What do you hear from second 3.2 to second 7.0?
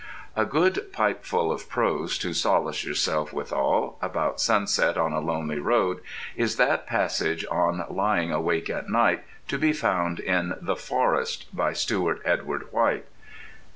withal, about sunset on a lonely road, is that